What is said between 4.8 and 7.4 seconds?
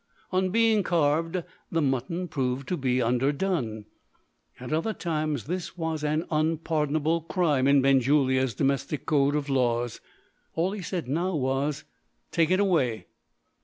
times, this was an unpardonable